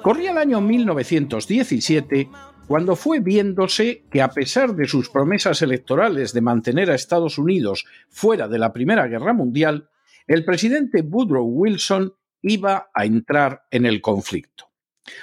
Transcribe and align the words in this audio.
Corría 0.00 0.30
el 0.30 0.38
año 0.38 0.60
1917 0.60 2.28
cuando 2.66 2.96
fue 2.96 3.20
viéndose 3.20 4.04
que 4.10 4.22
a 4.22 4.28
pesar 4.28 4.74
de 4.74 4.86
sus 4.86 5.10
promesas 5.10 5.62
electorales 5.62 6.32
de 6.32 6.40
mantener 6.40 6.90
a 6.90 6.94
Estados 6.94 7.38
Unidos 7.38 7.84
fuera 8.08 8.48
de 8.48 8.58
la 8.58 8.72
Primera 8.72 9.06
Guerra 9.06 9.32
Mundial, 9.32 9.88
el 10.26 10.44
presidente 10.44 11.02
Woodrow 11.02 11.44
Wilson 11.44 12.14
iba 12.40 12.90
a 12.94 13.04
entrar 13.04 13.64
en 13.70 13.86
el 13.86 14.00
conflicto. 14.00 14.70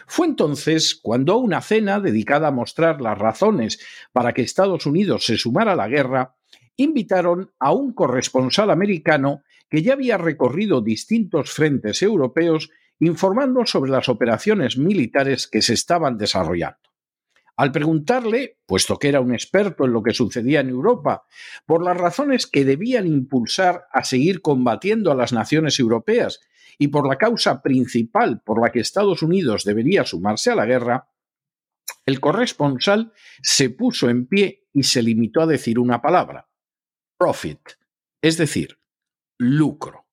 Fue 0.06 0.28
entonces 0.28 0.96
cuando 1.02 1.38
una 1.38 1.62
cena 1.62 2.00
dedicada 2.00 2.50
a 2.50 2.52
mostrar 2.52 3.02
las 3.02 3.18
razones 3.18 3.80
para 4.12 4.34
que 4.34 4.42
Estados 4.42 4.86
Unidos 4.86 5.26
se 5.26 5.38
sumara 5.38 5.72
a 5.72 5.78
la 5.78 5.88
guerra, 5.88 6.36
invitaron 6.76 7.52
a 7.60 7.74
un 7.74 7.94
corresponsal 7.94 8.70
americano 8.70 9.44
que 9.70 9.82
ya 9.82 9.94
había 9.94 10.18
recorrido 10.18 10.82
distintos 10.82 11.52
frentes 11.52 12.02
europeos 12.02 12.70
informando 13.00 13.66
sobre 13.66 13.92
las 13.92 14.10
operaciones 14.10 14.78
militares 14.78 15.48
que 15.48 15.62
se 15.62 15.74
estaban 15.74 16.18
desarrollando. 16.18 16.78
Al 17.56 17.74
preguntarle, 17.74 18.58
puesto 18.66 18.98
que 18.98 19.10
era 19.10 19.20
un 19.20 19.34
experto 19.34 19.84
en 19.84 19.92
lo 19.92 20.02
que 20.02 20.14
sucedía 20.14 20.62
en 20.62 20.70
Europa, 20.70 21.26
por 21.66 21.84
las 21.84 21.98
razones 21.98 22.48
que 22.48 22.64
debían 22.64 23.06
impulsar 23.06 23.86
a 23.92 24.06
seguir 24.06 24.42
combatiendo 24.42 25.12
a 25.12 25.16
las 25.16 25.34
naciones 25.34 25.78
europeas 25.78 26.40
y 26.78 26.88
por 26.88 27.06
la 27.06 27.18
causa 27.18 27.62
principal 27.62 28.42
por 28.42 28.62
la 28.62 28.72
que 28.72 28.80
Estados 28.80 29.24
Unidos 29.24 29.66
debería 29.66 30.06
sumarse 30.06 30.52
a 30.52 30.56
la 30.56 30.66
guerra, 30.66 31.10
el 32.06 32.22
corresponsal 32.22 33.12
se 33.42 33.70
puso 33.70 34.10
en 34.10 34.28
pie 34.28 34.68
y 34.74 34.84
se 34.84 35.04
limitó 35.04 35.42
a 35.42 35.46
decir 35.46 35.80
una 35.80 36.02
palabra, 36.02 36.50
profit, 37.18 37.60
es 38.22 38.38
decir, 38.38 38.80
lucro. 39.38 40.09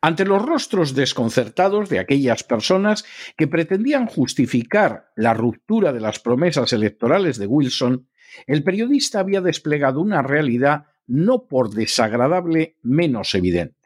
Ante 0.00 0.24
los 0.24 0.42
rostros 0.42 0.94
desconcertados 0.94 1.88
de 1.88 1.98
aquellas 1.98 2.44
personas 2.44 3.04
que 3.36 3.48
pretendían 3.48 4.06
justificar 4.06 5.12
la 5.16 5.34
ruptura 5.34 5.92
de 5.92 6.00
las 6.00 6.18
promesas 6.18 6.72
electorales 6.72 7.38
de 7.38 7.46
Wilson, 7.46 8.08
el 8.46 8.64
periodista 8.64 9.20
había 9.20 9.40
desplegado 9.40 10.00
una 10.00 10.22
realidad 10.22 10.86
no 11.06 11.46
por 11.46 11.70
desagradable 11.70 12.76
menos 12.82 13.34
evidente. 13.34 13.76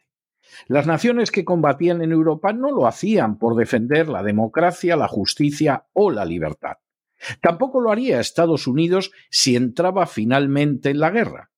Las 0.69 0.87
naciones 0.87 1.31
que 1.31 1.45
combatían 1.45 2.03
en 2.03 2.13
Europa 2.13 2.53
no 2.53 2.71
lo 2.71 2.87
hacían 2.87 3.39
por 3.39 3.57
defender 3.57 4.09
la 4.09 4.23
democracia, 4.23 4.97
la 4.97 5.09
justicia 5.09 5.87
o 5.93 6.11
la 6.11 6.25
libertad. 6.25 6.77
Tampoco 7.41 7.81
lo 7.81 7.91
haría 7.91 8.21
Estados 8.21 8.67
Unidos 8.67 9.11
si 9.31 9.57
entraba 9.57 10.07
finalmente 10.07 10.91
en 10.91 11.01
la 11.01 11.11
guerra 11.11 11.51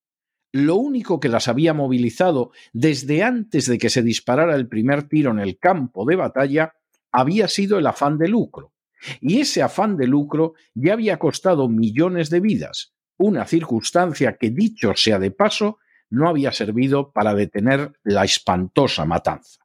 lo 0.59 0.77
único 0.77 1.21
que 1.21 1.29
las 1.29 1.49
había 1.49 1.75
movilizado 1.75 2.53
desde 2.73 3.23
antes 3.23 3.67
de 3.67 3.79
que 3.79 3.91
se 3.91 4.03
disparara 4.03 4.55
el 4.55 4.69
primer 4.69 5.09
tiro 5.09 5.31
en 5.31 5.39
el 5.39 5.59
campo 5.59 6.05
de 6.05 6.17
batalla 6.17 6.75
había 7.13 7.49
sido 7.49 7.79
el 7.79 7.87
afán 7.87 8.19
de 8.19 8.29
lucro. 8.29 8.73
Y 9.21 9.41
ese 9.41 9.63
afán 9.63 9.97
de 9.97 10.07
lucro 10.07 10.55
ya 10.75 10.93
había 10.93 11.19
costado 11.19 11.69
millones 11.69 12.31
de 12.31 12.41
vidas, 12.41 12.95
una 13.17 13.47
circunstancia 13.47 14.37
que, 14.37 14.51
dicho 14.51 14.93
sea 14.97 15.19
de 15.19 15.31
paso, 15.31 15.79
no 16.11 16.29
había 16.29 16.53
servido 16.53 17.13
para 17.13 17.35
detener 17.35 17.93
la 18.03 18.25
espantosa 18.25 19.05
matanza. 19.05 19.61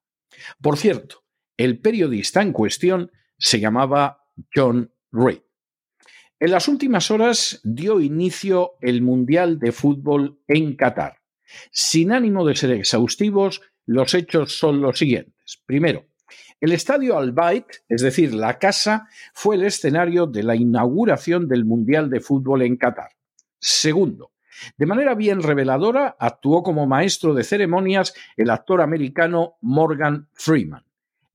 Por 0.62 0.78
cierto, 0.78 1.24
el 1.58 1.80
periodista 1.80 2.42
en 2.42 2.52
cuestión 2.52 3.12
se 3.38 3.60
llamaba 3.60 4.26
John 4.54 4.92
Reed. 5.12 5.42
En 6.44 6.52
las 6.52 6.68
últimas 6.68 7.10
horas 7.10 7.62
dio 7.64 8.02
inicio 8.02 8.74
el 8.82 9.02
Mundial 9.02 9.60
de 9.60 9.72
Fútbol 9.72 10.42
en 10.50 10.76
Qatar. 10.76 11.22
Sin 11.72 12.12
ánimo 12.12 12.46
de 12.46 12.54
ser 12.54 12.72
exhaustivos, 12.72 13.62
los 13.86 14.14
hechos 14.14 14.58
son 14.58 14.82
los 14.82 15.00
siguientes. 15.00 15.64
Primero, 15.66 16.04
el 16.60 16.74
estadio 16.74 17.18
Al 17.18 17.32
Bayt, 17.32 17.68
es 17.88 18.02
decir, 18.02 18.34
la 18.34 18.60
casa, 18.60 19.08
fue 19.34 19.56
el 19.56 19.64
escenario 19.64 20.28
de 20.28 20.44
la 20.44 20.58
inauguración 20.58 21.48
del 21.48 21.64
Mundial 21.64 22.10
de 22.10 22.20
Fútbol 22.20 22.64
en 22.64 22.76
Qatar. 22.76 23.12
Segundo, 23.58 24.34
de 24.76 24.86
manera 24.86 25.16
bien 25.16 25.42
reveladora, 25.42 26.18
actuó 26.20 26.62
como 26.62 26.86
maestro 26.86 27.34
de 27.34 27.46
ceremonias 27.46 28.14
el 28.36 28.50
actor 28.50 28.82
americano 28.82 29.56
Morgan 29.62 30.28
Freeman. 30.34 30.84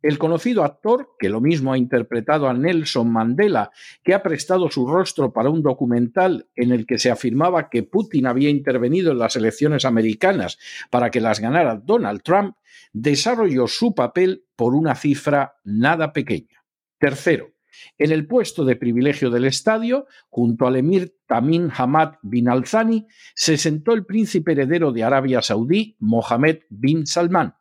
El 0.01 0.19
conocido 0.19 0.63
actor, 0.63 1.17
que 1.19 1.29
lo 1.29 1.41
mismo 1.41 1.73
ha 1.73 1.79
interpretado 1.79 2.49
a 2.49 2.55
Nelson 2.55 3.11
Mandela, 3.13 3.73
que 4.05 4.15
ha 4.15 4.23
prestado 4.23 4.71
su 4.71 4.87
rostro 4.87 5.33
para 5.33 5.51
un 5.51 5.63
documental 5.63 6.47
en 6.55 6.71
el 6.71 6.87
que 6.87 6.99
se 6.99 7.11
afirmaba 7.11 7.69
que 7.69 7.83
Putin 7.83 8.27
había 8.27 8.49
intervenido 8.49 9.11
en 9.11 9.19
las 9.19 9.35
elecciones 9.35 9.85
americanas 9.85 10.59
para 10.91 11.11
que 11.11 11.21
las 11.21 11.41
ganara 11.41 11.77
Donald 11.77 12.23
Trump, 12.23 12.55
desarrolló 12.93 13.67
su 13.67 13.95
papel 13.95 14.45
por 14.55 14.75
una 14.75 14.95
cifra 14.95 15.57
nada 15.65 16.13
pequeña. 16.13 16.65
Tercero, 16.99 17.55
en 17.97 18.13
el 18.13 18.27
puesto 18.27 18.65
de 18.65 18.77
privilegio 18.77 19.31
del 19.31 19.45
estadio, 19.45 20.07
junto 20.29 20.67
al 20.67 20.77
emir 20.77 21.17
Tamim 21.27 21.71
Hamad 21.77 22.15
bin 22.23 22.49
Al-Thani, 22.49 23.07
se 23.35 23.57
sentó 23.57 23.93
el 23.95 24.07
príncipe 24.07 24.53
heredero 24.53 24.93
de 24.93 25.05
Arabia 25.05 25.43
Saudí, 25.43 25.97
Mohammed 25.99 26.61
bin 26.71 27.07
Salman, 27.07 27.55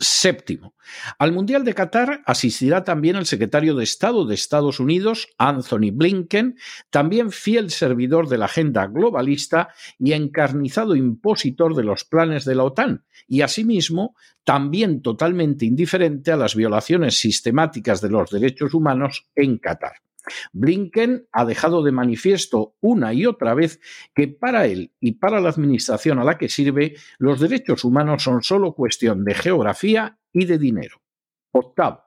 Séptimo, 0.00 0.74
al 1.18 1.32
Mundial 1.32 1.64
de 1.64 1.74
Qatar 1.74 2.22
asistirá 2.24 2.82
también 2.82 3.16
el 3.16 3.26
secretario 3.26 3.74
de 3.74 3.84
Estado 3.84 4.24
de 4.24 4.34
Estados 4.34 4.80
Unidos, 4.80 5.28
Anthony 5.36 5.90
Blinken, 5.92 6.56
también 6.90 7.30
fiel 7.30 7.70
servidor 7.70 8.28
de 8.28 8.38
la 8.38 8.46
agenda 8.46 8.86
globalista 8.86 9.68
y 9.98 10.12
encarnizado 10.12 10.96
impositor 10.96 11.74
de 11.76 11.84
los 11.84 12.04
planes 12.04 12.44
de 12.44 12.54
la 12.54 12.64
OTAN, 12.64 13.04
y 13.28 13.42
asimismo 13.42 14.16
también 14.44 15.02
totalmente 15.02 15.66
indiferente 15.66 16.32
a 16.32 16.36
las 16.36 16.56
violaciones 16.56 17.18
sistemáticas 17.18 18.00
de 18.00 18.10
los 18.10 18.30
derechos 18.30 18.74
humanos 18.74 19.26
en 19.34 19.58
Qatar. 19.58 19.96
Blinken 20.52 21.26
ha 21.32 21.44
dejado 21.44 21.82
de 21.82 21.92
manifiesto 21.92 22.76
una 22.80 23.12
y 23.12 23.26
otra 23.26 23.54
vez 23.54 23.80
que 24.14 24.28
para 24.28 24.66
él 24.66 24.92
y 25.00 25.12
para 25.12 25.40
la 25.40 25.50
administración 25.50 26.18
a 26.18 26.24
la 26.24 26.38
que 26.38 26.48
sirve, 26.48 26.96
los 27.18 27.40
derechos 27.40 27.84
humanos 27.84 28.22
son 28.22 28.42
solo 28.42 28.74
cuestión 28.74 29.24
de 29.24 29.34
geografía 29.34 30.18
y 30.32 30.44
de 30.44 30.58
dinero. 30.58 31.02
Octavo. 31.52 32.02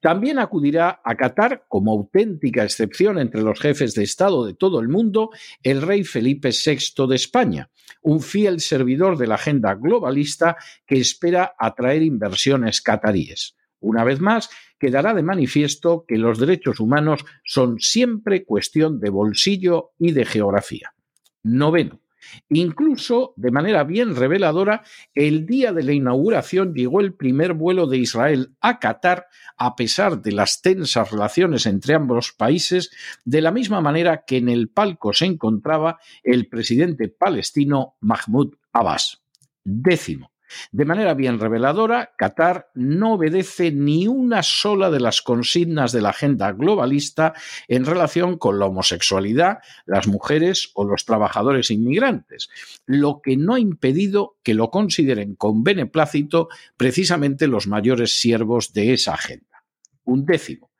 También 0.00 0.38
acudirá 0.38 1.00
a 1.04 1.14
Qatar, 1.14 1.64
como 1.68 1.92
auténtica 1.92 2.64
excepción 2.64 3.18
entre 3.18 3.42
los 3.42 3.60
jefes 3.60 3.94
de 3.94 4.02
Estado 4.02 4.44
de 4.44 4.54
todo 4.54 4.80
el 4.80 4.88
mundo, 4.88 5.30
el 5.62 5.82
rey 5.82 6.02
Felipe 6.04 6.50
VI 6.50 7.06
de 7.06 7.14
España, 7.14 7.70
un 8.02 8.20
fiel 8.20 8.60
servidor 8.60 9.16
de 9.16 9.28
la 9.28 9.36
agenda 9.36 9.74
globalista 9.74 10.56
que 10.86 10.96
espera 10.96 11.54
atraer 11.58 12.02
inversiones 12.02 12.80
cataríes. 12.80 13.56
Una 13.80 14.04
vez 14.04 14.20
más, 14.20 14.50
quedará 14.78 15.14
de 15.14 15.22
manifiesto 15.22 16.04
que 16.06 16.18
los 16.18 16.38
derechos 16.38 16.80
humanos 16.80 17.24
son 17.44 17.80
siempre 17.80 18.44
cuestión 18.44 19.00
de 19.00 19.10
bolsillo 19.10 19.90
y 19.98 20.12
de 20.12 20.24
geografía. 20.24 20.94
Noveno. 21.42 22.00
Incluso, 22.48 23.32
de 23.36 23.50
manera 23.50 23.84
bien 23.84 24.14
reveladora, 24.14 24.84
el 25.14 25.46
día 25.46 25.72
de 25.72 25.82
la 25.82 25.92
inauguración 25.92 26.74
llegó 26.74 27.00
el 27.00 27.14
primer 27.14 27.54
vuelo 27.54 27.86
de 27.86 27.98
Israel 27.98 28.54
a 28.60 28.78
Qatar, 28.78 29.26
a 29.56 29.74
pesar 29.74 30.20
de 30.20 30.32
las 30.32 30.60
tensas 30.60 31.10
relaciones 31.10 31.66
entre 31.66 31.94
ambos 31.94 32.32
países, 32.32 32.90
de 33.24 33.40
la 33.40 33.50
misma 33.50 33.80
manera 33.80 34.24
que 34.26 34.36
en 34.36 34.48
el 34.48 34.68
palco 34.68 35.12
se 35.12 35.26
encontraba 35.26 35.98
el 36.22 36.46
presidente 36.48 37.08
palestino 37.08 37.96
Mahmoud 38.00 38.54
Abbas. 38.72 39.22
Décimo. 39.64 40.29
De 40.72 40.84
manera 40.84 41.14
bien 41.14 41.38
reveladora, 41.38 42.12
Qatar 42.16 42.70
no 42.74 43.14
obedece 43.14 43.72
ni 43.72 44.06
una 44.06 44.42
sola 44.42 44.90
de 44.90 45.00
las 45.00 45.22
consignas 45.22 45.92
de 45.92 46.02
la 46.02 46.10
agenda 46.10 46.52
globalista 46.52 47.34
en 47.68 47.84
relación 47.84 48.38
con 48.38 48.58
la 48.58 48.66
homosexualidad, 48.66 49.58
las 49.86 50.06
mujeres 50.06 50.70
o 50.74 50.84
los 50.84 51.04
trabajadores 51.04 51.70
inmigrantes, 51.70 52.48
lo 52.86 53.20
que 53.22 53.36
no 53.36 53.54
ha 53.54 53.60
impedido 53.60 54.36
que 54.42 54.54
lo 54.54 54.70
consideren 54.70 55.34
con 55.34 55.62
beneplácito 55.62 56.48
precisamente 56.76 57.46
los 57.46 57.66
mayores 57.66 58.18
siervos 58.20 58.72
de 58.72 58.92
esa 58.92 59.14
agenda. 59.14 59.64
Un 60.04 60.24
décimo. 60.24 60.70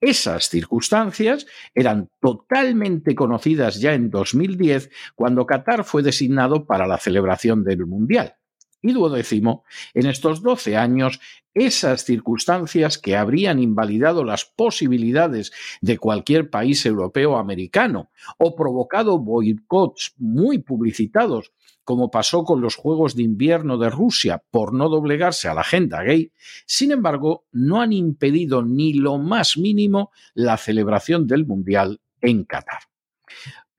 Esas 0.00 0.48
circunstancias 0.48 1.46
eran 1.74 2.08
totalmente 2.20 3.14
conocidas 3.14 3.80
ya 3.80 3.92
en 3.92 4.10
2010 4.10 4.90
cuando 5.14 5.46
Qatar 5.46 5.84
fue 5.84 6.02
designado 6.02 6.64
para 6.64 6.86
la 6.86 6.98
celebración 6.98 7.64
del 7.64 7.86
Mundial. 7.86 8.34
Y 8.82 8.92
duodécimo, 8.92 9.64
en 9.92 10.06
estos 10.06 10.42
doce 10.42 10.76
años, 10.76 11.20
esas 11.52 12.04
circunstancias 12.04 12.96
que 12.96 13.16
habrían 13.16 13.58
invalidado 13.58 14.24
las 14.24 14.44
posibilidades 14.44 15.52
de 15.80 15.98
cualquier 15.98 16.48
país 16.48 16.86
europeo 16.86 17.32
o 17.32 17.36
americano 17.36 18.10
o 18.38 18.54
provocado 18.54 19.18
boicots 19.18 20.14
muy 20.16 20.58
publicitados, 20.58 21.52
como 21.84 22.10
pasó 22.10 22.44
con 22.44 22.60
los 22.60 22.76
Juegos 22.76 23.16
de 23.16 23.24
Invierno 23.24 23.76
de 23.76 23.90
Rusia 23.90 24.42
por 24.50 24.72
no 24.72 24.88
doblegarse 24.88 25.48
a 25.48 25.54
la 25.54 25.62
agenda 25.62 26.02
gay, 26.02 26.32
sin 26.64 26.92
embargo, 26.92 27.46
no 27.52 27.80
han 27.80 27.92
impedido 27.92 28.62
ni 28.62 28.94
lo 28.94 29.18
más 29.18 29.56
mínimo 29.58 30.12
la 30.34 30.56
celebración 30.56 31.26
del 31.26 31.46
Mundial 31.46 32.00
en 32.20 32.44
Qatar. 32.44 32.82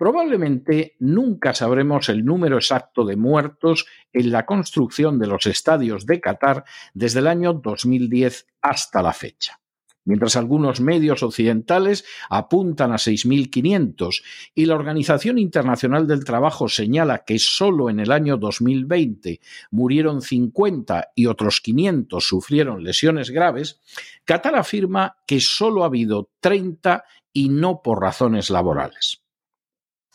Probablemente 0.01 0.95
nunca 0.97 1.53
sabremos 1.53 2.09
el 2.09 2.25
número 2.25 2.55
exacto 2.55 3.05
de 3.05 3.15
muertos 3.15 3.85
en 4.11 4.31
la 4.31 4.47
construcción 4.47 5.19
de 5.19 5.27
los 5.27 5.45
estadios 5.45 6.07
de 6.07 6.19
Qatar 6.19 6.63
desde 6.95 7.19
el 7.19 7.27
año 7.27 7.53
2010 7.53 8.47
hasta 8.63 9.03
la 9.03 9.13
fecha. 9.13 9.59
Mientras 10.03 10.35
algunos 10.37 10.81
medios 10.81 11.21
occidentales 11.21 12.03
apuntan 12.31 12.91
a 12.93 12.95
6.500 12.95 14.23
y 14.55 14.65
la 14.65 14.73
Organización 14.73 15.37
Internacional 15.37 16.07
del 16.07 16.25
Trabajo 16.25 16.67
señala 16.67 17.23
que 17.23 17.37
solo 17.37 17.87
en 17.87 17.99
el 17.99 18.11
año 18.11 18.37
2020 18.37 19.39
murieron 19.69 20.23
50 20.23 21.11
y 21.13 21.27
otros 21.27 21.61
500 21.61 22.27
sufrieron 22.27 22.83
lesiones 22.83 23.29
graves, 23.29 23.79
Qatar 24.25 24.55
afirma 24.55 25.17
que 25.27 25.39
solo 25.39 25.83
ha 25.83 25.85
habido 25.85 26.31
30 26.39 27.03
y 27.33 27.49
no 27.49 27.83
por 27.83 28.01
razones 28.01 28.49
laborales. 28.49 29.20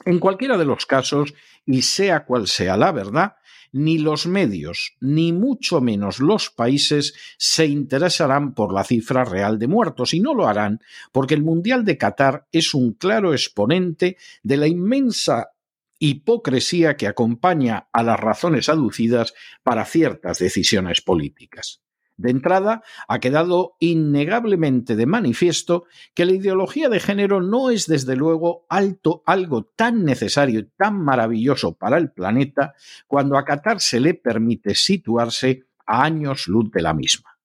En 0.05 0.19
cualquiera 0.19 0.59
de 0.59 0.65
los 0.65 0.87
casos, 0.87 1.35
y 1.65 1.83
sea 1.83 2.25
cual 2.25 2.47
sea 2.47 2.77
la 2.77 2.93
verdad, 2.93 3.37
ni 3.73 3.99
los 3.99 4.27
medios, 4.27 4.95
ni 5.01 5.33
mucho 5.33 5.81
menos 5.81 6.21
los 6.21 6.51
países 6.51 7.15
se 7.37 7.67
interesarán 7.67 8.55
por 8.55 8.73
la 8.73 8.85
cifra 8.85 9.25
real 9.25 9.59
de 9.59 9.69
muertos, 9.69 10.15
y 10.15 10.21
no 10.21 10.35
lo 10.35 10.47
harán 10.47 10.81
porque 11.13 11.35
el 11.35 11.43
Mundial 11.43 11.85
de 11.85 11.99
Qatar 11.99 12.47
es 12.53 12.75
un 12.75 12.93
claro 12.93 13.33
exponente 13.33 14.17
de 14.43 14.57
la 14.57 14.67
inmensa 14.67 15.51
hipocresía 15.99 16.97
que 16.97 17.07
acompaña 17.07 17.89
a 17.93 18.03
las 18.03 18.21
razones 18.21 18.69
aducidas 18.69 19.35
para 19.63 19.85
ciertas 19.85 20.39
decisiones 20.39 21.01
políticas. 21.01 21.83
De 22.17 22.31
entrada, 22.31 22.83
ha 23.09 23.19
quedado 23.19 23.77
innegablemente 23.79 24.97
de 24.97 25.05
manifiesto 25.05 25.85
que 26.15 26.25
la 26.25 26.33
ideología 26.33 26.89
de 26.89 26.99
género 26.99 27.43
no 27.43 27.69
es 27.71 27.87
desde 27.87 28.17
luego 28.17 28.65
alto, 28.71 29.23
algo 29.27 29.65
tan 29.77 30.05
necesario 30.05 30.61
y 30.61 30.71
tan 30.77 30.99
maravilloso 30.99 31.75
para 31.75 31.99
el 31.99 32.11
planeta 32.11 32.75
cuando 33.07 33.37
a 33.37 33.45
Qatar 33.45 33.81
se 33.81 34.01
le 34.01 34.15
permite 34.15 34.75
situarse 34.75 35.65
a 35.87 36.05
años 36.05 36.49
luz 36.49 36.71
de 36.71 36.83
la 36.83 36.95
misma. 36.95 37.37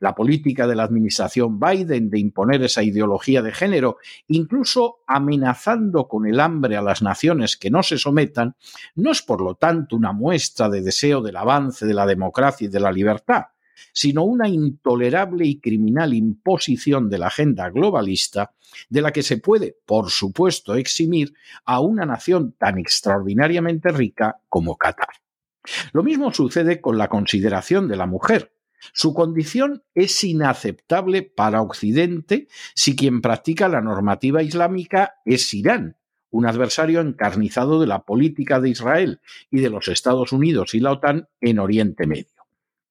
La 0.00 0.14
política 0.14 0.66
de 0.66 0.74
la 0.74 0.82
administración 0.82 1.60
Biden 1.60 2.10
de 2.10 2.18
imponer 2.18 2.62
esa 2.62 2.82
ideología 2.82 3.42
de 3.42 3.52
género, 3.52 3.98
incluso 4.28 4.98
amenazando 5.06 6.08
con 6.08 6.26
el 6.26 6.40
hambre 6.40 6.76
a 6.76 6.82
las 6.82 7.00
naciones 7.00 7.56
que 7.56 7.70
no 7.70 7.82
se 7.82 7.98
sometan, 7.98 8.56
no 8.96 9.12
es 9.12 9.22
por 9.22 9.40
lo 9.40 9.54
tanto 9.54 9.96
una 9.96 10.12
muestra 10.12 10.68
de 10.68 10.82
deseo 10.82 11.22
del 11.22 11.36
avance 11.36 11.86
de 11.86 11.94
la 11.94 12.06
democracia 12.06 12.66
y 12.66 12.68
de 12.68 12.80
la 12.80 12.90
libertad, 12.90 13.44
sino 13.92 14.24
una 14.24 14.48
intolerable 14.48 15.46
y 15.46 15.60
criminal 15.60 16.14
imposición 16.14 17.08
de 17.08 17.18
la 17.18 17.28
agenda 17.28 17.70
globalista 17.70 18.52
de 18.88 19.02
la 19.02 19.12
que 19.12 19.22
se 19.22 19.38
puede, 19.38 19.76
por 19.86 20.10
supuesto, 20.10 20.74
eximir 20.74 21.34
a 21.64 21.80
una 21.80 22.04
nación 22.04 22.54
tan 22.58 22.78
extraordinariamente 22.78 23.90
rica 23.90 24.40
como 24.48 24.76
Qatar. 24.76 25.08
Lo 25.92 26.02
mismo 26.02 26.32
sucede 26.32 26.80
con 26.80 26.98
la 26.98 27.08
consideración 27.08 27.88
de 27.88 27.96
la 27.96 28.06
mujer. 28.06 28.52
Su 28.92 29.14
condición 29.14 29.82
es 29.94 30.22
inaceptable 30.24 31.22
para 31.22 31.62
Occidente 31.62 32.48
si 32.74 32.94
quien 32.94 33.22
practica 33.22 33.68
la 33.68 33.80
normativa 33.80 34.42
islámica 34.42 35.14
es 35.24 35.54
Irán, 35.54 35.96
un 36.30 36.46
adversario 36.46 37.00
encarnizado 37.00 37.80
de 37.80 37.86
la 37.86 38.02
política 38.02 38.60
de 38.60 38.68
Israel 38.68 39.20
y 39.50 39.60
de 39.60 39.70
los 39.70 39.88
Estados 39.88 40.32
Unidos 40.32 40.74
y 40.74 40.80
la 40.80 40.92
OTAN 40.92 41.28
en 41.40 41.60
Oriente 41.60 42.06
Medio. 42.06 42.33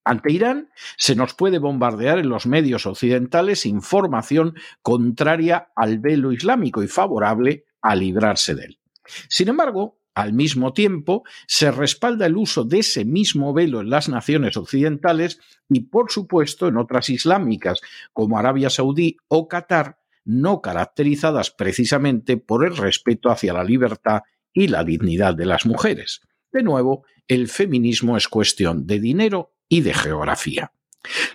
Ante 0.04 0.32
Irán 0.32 0.70
se 0.98 1.16
nos 1.16 1.34
puede 1.34 1.60
bombardear 1.60 2.20
en 2.20 2.30
los 2.30 2.46
medios 2.46 2.86
occidentales 2.86 3.66
información 3.66 4.56
contraria 4.82 5.72
al 5.76 6.00
velo 6.00 6.32
islámico 6.32 6.84
y 6.84 6.88
favorable 6.88 7.66
a 7.82 7.96
librarse 7.96 8.56
de 8.56 8.66
él. 8.66 8.80
Sin 9.30 9.50
embargo, 9.50 10.00
al 10.16 10.34
mismo 10.34 10.74
tiempo, 10.74 11.24
se 11.48 11.72
respalda 11.72 12.28
el 12.28 12.38
uso 12.38 12.64
de 12.64 12.80
ese 12.80 13.04
mismo 13.04 13.54
velo 13.54 13.82
en 13.82 13.90
las 13.90 14.10
naciones 14.10 14.58
occidentales 14.58 15.40
y, 15.70 15.82
por 15.82 16.12
supuesto, 16.12 16.68
en 16.68 16.78
otras 16.78 17.10
islámicas 17.10 17.82
como 18.12 18.38
Arabia 18.38 18.70
Saudí 18.70 19.18
o 19.28 19.48
Qatar, 19.48 19.98
no 20.24 20.62
caracterizadas 20.62 21.52
precisamente 21.52 22.38
por 22.38 22.66
el 22.66 22.78
respeto 22.78 23.30
hacia 23.30 23.54
la 23.54 23.64
libertad 23.64 24.22
y 24.54 24.68
la 24.68 24.84
dignidad 24.84 25.34
de 25.34 25.46
las 25.46 25.66
mujeres. 25.66 26.22
De 26.52 26.62
nuevo, 26.62 27.06
el 27.28 27.48
feminismo 27.48 28.16
es 28.16 28.28
cuestión 28.28 28.86
de 28.86 29.00
dinero 29.00 29.53
y 29.68 29.82
de 29.82 29.94
geografía. 29.94 30.72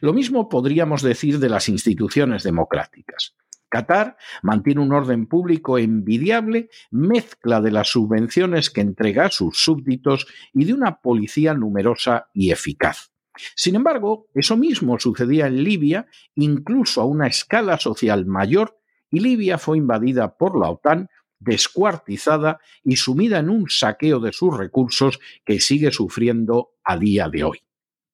Lo 0.01 0.13
mismo 0.13 0.49
podríamos 0.49 1.03
decir 1.03 1.39
de 1.39 1.49
las 1.49 1.69
instituciones 1.69 2.43
democráticas. 2.43 3.35
Qatar 3.69 4.17
mantiene 4.43 4.81
un 4.81 4.93
orden 4.93 5.27
público 5.27 5.79
envidiable, 5.79 6.71
mezcla 6.91 7.61
de 7.61 7.71
las 7.71 7.89
subvenciones 7.89 8.71
que 8.71 8.81
entrega 8.81 9.27
a 9.27 9.31
sus 9.31 9.59
súbditos 9.63 10.27
y 10.55 10.65
de 10.65 10.73
una 10.73 11.01
policía 11.01 11.53
numerosa 11.53 12.31
y 12.33 12.51
eficaz. 12.51 13.13
Sin 13.55 13.77
embargo, 13.77 14.29
eso 14.35 14.57
mismo 14.57 14.99
sucedía 14.99 15.47
en 15.47 15.63
Libia, 15.63 16.07
incluso 16.35 17.03
a 17.03 17.05
una 17.05 17.27
escala 17.27 17.79
social 17.79 18.27
mayor, 18.27 18.79
y 19.11 19.21
Libia 19.21 19.59
fue 19.59 19.79
invadida 19.79 20.37
por 20.37 20.59
la 20.59 20.71
OTAN, 20.71 21.09
descuartizada 21.39 22.59
y 22.83 22.97
sumida 22.97 23.39
en 23.39 23.49
un 23.49 23.69
saqueo 23.69 24.19
de 24.19 24.33
sus 24.33 24.57
recursos 24.57 25.21
que 25.45 25.61
sigue 25.61 25.93
sufriendo 25.93 26.73
a 26.83 26.97
día 26.97 27.29
de 27.29 27.45
hoy. 27.45 27.63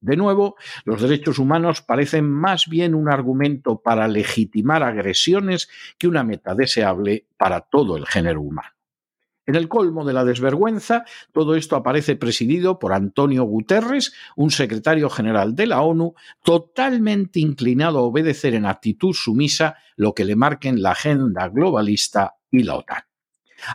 De 0.04 0.18
nuevo, 0.18 0.56
los 0.84 1.00
derechos 1.00 1.38
humanos 1.38 1.80
parecen 1.80 2.30
más 2.30 2.66
bien 2.68 2.94
un 2.94 3.08
argumento 3.08 3.80
para 3.80 4.06
legitimar 4.06 4.82
agresiones 4.82 5.70
que 5.96 6.08
una 6.08 6.22
meta 6.22 6.54
deseable 6.54 7.26
para 7.38 7.62
todo 7.62 7.96
el 7.96 8.04
género 8.04 8.42
humano. 8.42 8.68
En 9.46 9.54
el 9.54 9.66
colmo 9.66 10.04
de 10.04 10.12
la 10.12 10.26
desvergüenza, 10.26 11.06
todo 11.32 11.54
esto 11.54 11.74
aparece 11.74 12.16
presidido 12.16 12.78
por 12.78 12.92
Antonio 12.92 13.44
Guterres, 13.44 14.12
un 14.36 14.50
secretario 14.50 15.08
general 15.08 15.56
de 15.56 15.68
la 15.68 15.80
ONU, 15.80 16.14
totalmente 16.42 17.40
inclinado 17.40 18.00
a 18.00 18.02
obedecer 18.02 18.54
en 18.54 18.66
actitud 18.66 19.14
sumisa 19.14 19.78
lo 19.96 20.12
que 20.12 20.26
le 20.26 20.36
marquen 20.36 20.82
la 20.82 20.90
agenda 20.90 21.48
globalista 21.48 22.34
y 22.50 22.62
la 22.62 22.76
OTAN. 22.76 23.04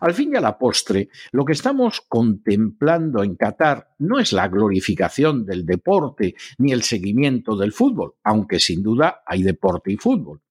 Al 0.01 0.13
fin 0.13 0.33
y 0.33 0.37
a 0.37 0.41
la 0.41 0.57
postre, 0.57 1.09
lo 1.31 1.45
que 1.45 1.53
estamos 1.53 2.01
contemplando 2.07 3.23
en 3.23 3.35
Qatar 3.35 3.95
no 3.99 4.19
es 4.19 4.33
la 4.33 4.47
glorificación 4.47 5.45
del 5.45 5.65
deporte 5.65 6.35
ni 6.57 6.71
el 6.71 6.83
seguimiento 6.83 7.55
del 7.55 7.73
fútbol, 7.73 8.15
aunque 8.23 8.59
sin 8.59 8.83
duda 8.83 9.21
hay 9.25 9.43
deporte 9.43 9.91
y 9.91 9.97
fútbol. 9.97 10.41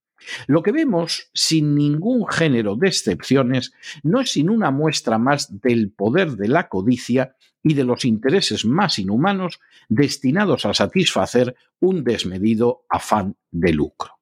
Lo 0.47 0.63
que 0.63 0.73
vemos, 0.73 1.31
sin 1.33 1.75
ningún 1.75 2.27
género 2.27 2.77
de 2.77 2.89
excepciones, 2.89 3.73
no 4.03 4.21
es 4.21 4.33
sino 4.33 4.53
una 4.53 4.71
muestra 4.71 5.19
más 5.19 5.61
del 5.61 5.93
poder 5.93 6.33
de 6.33 6.49
la 6.49 6.69
codicia 6.69 7.37
y 7.63 7.75
de 7.75 7.85
los 7.85 8.05
intereses 8.05 8.65
más 8.65 8.99
inhumanos 8.99 9.61
destinados 9.89 10.65
a 10.65 10.75
satisfacer 10.75 11.57
un 11.81 12.05
desmedido 12.05 12.85
afán 12.89 13.37
de 13.51 13.73
lucro. 13.73 14.19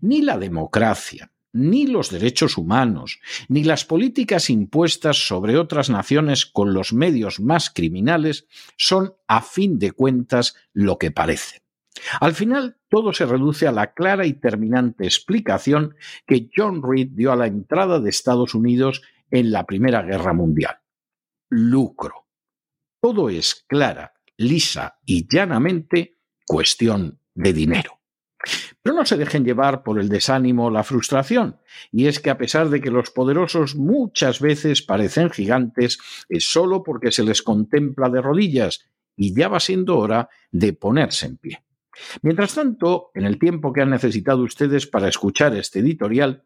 Ni 0.00 0.22
la 0.22 0.38
democracia, 0.38 1.32
ni 1.54 1.86
los 1.86 2.10
derechos 2.10 2.58
humanos, 2.58 3.20
ni 3.48 3.64
las 3.64 3.84
políticas 3.84 4.50
impuestas 4.50 5.26
sobre 5.26 5.56
otras 5.56 5.88
naciones 5.88 6.44
con 6.44 6.74
los 6.74 6.92
medios 6.92 7.40
más 7.40 7.70
criminales 7.70 8.46
son, 8.76 9.14
a 9.28 9.40
fin 9.40 9.78
de 9.78 9.92
cuentas, 9.92 10.56
lo 10.72 10.98
que 10.98 11.12
parecen. 11.12 11.62
Al 12.20 12.34
final, 12.34 12.76
todo 12.88 13.12
se 13.12 13.24
reduce 13.24 13.68
a 13.68 13.72
la 13.72 13.94
clara 13.94 14.26
y 14.26 14.34
terminante 14.34 15.04
explicación 15.04 15.94
que 16.26 16.50
John 16.54 16.82
Reed 16.82 17.10
dio 17.12 17.32
a 17.32 17.36
la 17.36 17.46
entrada 17.46 18.00
de 18.00 18.10
Estados 18.10 18.54
Unidos 18.54 19.02
en 19.30 19.52
la 19.52 19.64
Primera 19.64 20.02
Guerra 20.02 20.32
Mundial. 20.32 20.78
Lucro. 21.48 22.26
Todo 23.00 23.30
es 23.30 23.64
clara, 23.68 24.14
lisa 24.36 24.98
y 25.06 25.28
llanamente 25.32 26.18
cuestión 26.46 27.20
de 27.34 27.52
dinero. 27.52 28.00
Pero 28.82 28.96
no 28.96 29.04
se 29.04 29.16
dejen 29.16 29.44
llevar 29.44 29.82
por 29.82 29.98
el 29.98 30.08
desánimo 30.08 30.66
o 30.66 30.70
la 30.70 30.84
frustración, 30.84 31.56
y 31.90 32.06
es 32.06 32.20
que 32.20 32.30
a 32.30 32.38
pesar 32.38 32.68
de 32.70 32.80
que 32.80 32.90
los 32.90 33.10
poderosos 33.10 33.74
muchas 33.74 34.40
veces 34.40 34.82
parecen 34.82 35.30
gigantes, 35.30 35.98
es 36.28 36.50
solo 36.50 36.82
porque 36.82 37.12
se 37.12 37.24
les 37.24 37.42
contempla 37.42 38.08
de 38.08 38.20
rodillas, 38.20 38.86
y 39.16 39.34
ya 39.34 39.48
va 39.48 39.60
siendo 39.60 39.98
hora 39.98 40.28
de 40.50 40.72
ponerse 40.72 41.26
en 41.26 41.36
pie. 41.36 41.64
Mientras 42.22 42.54
tanto, 42.54 43.10
en 43.14 43.24
el 43.24 43.38
tiempo 43.38 43.72
que 43.72 43.82
han 43.82 43.90
necesitado 43.90 44.42
ustedes 44.42 44.86
para 44.86 45.08
escuchar 45.08 45.54
este 45.54 45.78
editorial, 45.78 46.44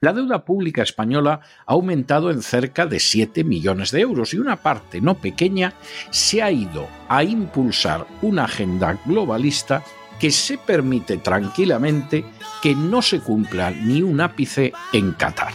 la 0.00 0.12
deuda 0.12 0.44
pública 0.44 0.82
española 0.82 1.40
ha 1.66 1.72
aumentado 1.72 2.30
en 2.30 2.42
cerca 2.42 2.86
de 2.86 3.00
7 3.00 3.42
millones 3.42 3.90
de 3.90 4.00
euros 4.00 4.34
y 4.34 4.38
una 4.38 4.56
parte 4.56 5.00
no 5.00 5.14
pequeña 5.14 5.72
se 6.10 6.42
ha 6.42 6.50
ido 6.50 6.88
a 7.08 7.24
impulsar 7.24 8.06
una 8.20 8.44
agenda 8.44 9.00
globalista 9.06 9.82
que 10.24 10.30
se 10.30 10.56
permite 10.56 11.18
tranquilamente 11.18 12.24
que 12.62 12.74
no 12.74 13.02
se 13.02 13.20
cumpla 13.20 13.70
ni 13.70 14.00
un 14.00 14.22
ápice 14.22 14.72
en 14.94 15.12
Qatar. 15.12 15.52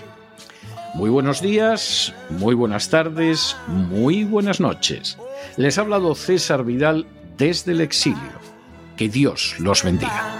Muy 0.93 1.09
buenos 1.09 1.41
días, 1.41 2.13
muy 2.29 2.53
buenas 2.53 2.87
tardes, 2.87 3.57
muy 3.65 4.25
buenas 4.25 4.59
noches. 4.59 5.17
Les 5.57 5.79
ha 5.79 5.81
hablado 5.81 6.13
César 6.13 6.63
Vidal 6.65 7.07
desde 7.35 7.71
el 7.71 7.81
exilio. 7.81 8.39
Que 8.95 9.09
Dios 9.09 9.55
los 9.57 9.81
bendiga. 9.81 10.39